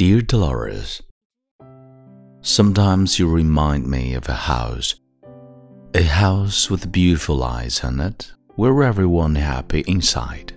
[0.00, 1.02] Dear Dolores,
[2.40, 4.94] Sometimes you remind me of a house,
[5.92, 10.56] a house with beautiful eyes on it, where everyone happy inside.